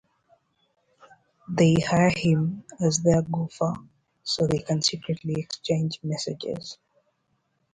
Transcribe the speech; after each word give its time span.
They 1.47 1.75
hire 1.75 2.09
him 2.09 2.63
as 2.79 3.03
their 3.03 3.21
gofer 3.21 3.75
so 4.23 4.47
they 4.47 4.57
can 4.57 4.81
secretly 4.81 5.35
exchange 5.37 5.99
messages. 6.01 6.79